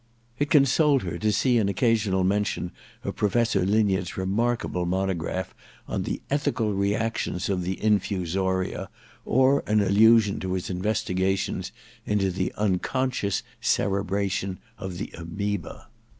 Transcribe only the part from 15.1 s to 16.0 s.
Amoeba.